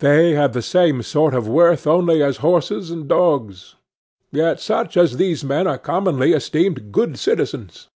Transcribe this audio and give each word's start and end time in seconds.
They 0.00 0.32
have 0.32 0.52
the 0.52 0.62
same 0.66 1.00
sort 1.04 1.32
of 1.32 1.46
worth 1.46 1.86
only 1.86 2.20
as 2.24 2.38
horses 2.38 2.90
and 2.90 3.06
dogs. 3.06 3.76
Yet 4.32 4.58
such 4.58 4.96
as 4.96 5.16
these 5.16 5.44
even 5.44 5.68
are 5.68 5.78
commonly 5.78 6.32
esteemed 6.32 6.90
good 6.90 7.16
citizens. 7.20 7.88